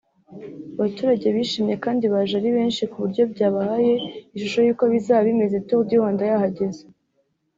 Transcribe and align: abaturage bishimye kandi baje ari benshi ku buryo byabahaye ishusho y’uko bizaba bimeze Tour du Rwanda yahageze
abaturage 0.75 1.27
bishimye 1.35 1.75
kandi 1.83 2.05
baje 2.13 2.33
ari 2.39 2.49
benshi 2.57 2.83
ku 2.91 2.95
buryo 3.03 3.23
byabahaye 3.33 3.93
ishusho 4.35 4.59
y’uko 4.65 4.83
bizaba 4.93 5.21
bimeze 5.27 5.55
Tour 5.67 5.81
du 5.87 5.95
Rwanda 5.97 6.23
yahageze 6.29 6.81